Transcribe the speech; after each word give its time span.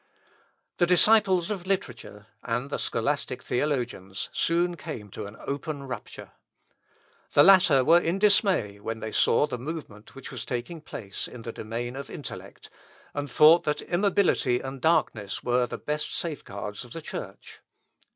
The 0.77 0.87
disciples 0.87 1.51
of 1.51 1.67
literature, 1.67 2.25
and 2.43 2.71
the 2.71 2.79
scholastic 2.79 3.43
theologians, 3.43 4.29
soon 4.33 4.75
came 4.75 5.11
to 5.11 5.27
an 5.27 5.37
open 5.45 5.83
rupture. 5.83 6.31
The 7.33 7.43
latter 7.43 7.83
were 7.83 7.99
in 7.99 8.17
dismay 8.17 8.79
when 8.79 8.99
they 8.99 9.11
saw 9.11 9.45
the 9.45 9.59
movement 9.59 10.15
which 10.15 10.31
was 10.31 10.43
taking 10.43 10.81
place 10.81 11.27
in 11.27 11.43
the 11.43 11.51
domain 11.51 11.95
of 11.95 12.09
intellect, 12.09 12.71
and 13.13 13.29
thought 13.29 13.63
that 13.65 13.81
immobility 13.83 14.59
and 14.59 14.81
darkness 14.81 15.43
were 15.43 15.67
the 15.67 15.77
best 15.77 16.15
safeguards 16.17 16.83
of 16.83 16.93
the 16.93 17.01
Church. 17.03 17.59